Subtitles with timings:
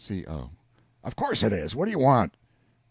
[0.03, 0.25] C.
[0.27, 0.49] O.
[1.03, 1.75] Of course it is.
[1.75, 2.35] What do you want?